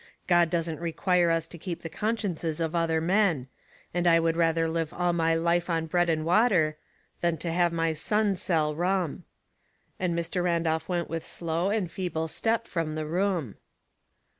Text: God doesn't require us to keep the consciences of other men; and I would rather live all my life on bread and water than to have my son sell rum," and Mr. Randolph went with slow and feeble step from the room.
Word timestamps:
God 0.25 0.49
doesn't 0.49 0.79
require 0.79 1.29
us 1.29 1.45
to 1.45 1.59
keep 1.59 1.83
the 1.83 1.87
consciences 1.87 2.59
of 2.59 2.73
other 2.73 2.99
men; 2.99 3.47
and 3.93 4.07
I 4.07 4.19
would 4.19 4.35
rather 4.35 4.67
live 4.67 4.91
all 4.91 5.13
my 5.13 5.35
life 5.35 5.69
on 5.69 5.85
bread 5.85 6.09
and 6.09 6.25
water 6.25 6.75
than 7.19 7.37
to 7.37 7.51
have 7.51 7.71
my 7.71 7.93
son 7.93 8.35
sell 8.35 8.73
rum," 8.73 9.25
and 9.99 10.17
Mr. 10.17 10.41
Randolph 10.43 10.89
went 10.89 11.07
with 11.07 11.23
slow 11.27 11.69
and 11.69 11.91
feeble 11.91 12.27
step 12.27 12.65
from 12.65 12.95
the 12.95 13.05
room. 13.05 13.57